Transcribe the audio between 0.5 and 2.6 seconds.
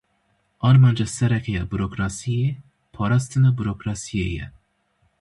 Armanca sereke ya burokrasiyê,